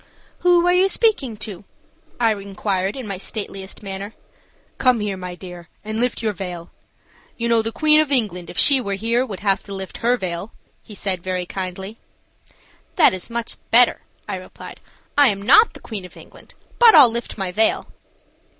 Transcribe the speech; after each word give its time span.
"Who 0.39 0.65
are 0.65 0.73
you 0.73 0.89
speaking 0.89 1.37
to?" 1.45 1.63
I 2.19 2.33
inquired, 2.33 2.97
in 2.97 3.05
my 3.05 3.19
stateliest 3.19 3.83
manner. 3.83 4.15
"Come 4.79 4.99
here, 4.99 5.15
my 5.15 5.35
dear, 5.35 5.69
and 5.85 5.99
lift 5.99 6.23
your 6.23 6.33
veil. 6.33 6.71
You 7.37 7.47
know 7.47 7.61
the 7.61 7.71
Queen 7.71 7.99
of 8.01 8.11
England, 8.11 8.49
if 8.49 8.57
she 8.57 8.81
were 8.81 8.95
here, 8.95 9.23
would 9.23 9.41
have 9.41 9.61
to 9.61 9.75
lift 9.75 9.97
her 9.97 10.17
veil," 10.17 10.53
he 10.81 10.95
said, 10.95 11.21
very 11.21 11.45
kindly. 11.45 11.99
"That 12.95 13.13
is 13.13 13.29
much 13.29 13.57
better," 13.69 14.01
I 14.27 14.37
replied. 14.37 14.79
"I 15.19 15.27
am 15.27 15.39
not 15.39 15.73
the 15.75 15.79
Queen 15.79 16.03
of 16.03 16.17
England, 16.17 16.55
but 16.79 16.95
I'll 16.95 17.11
lift 17.11 17.37
my 17.37 17.51
veil." 17.51 17.87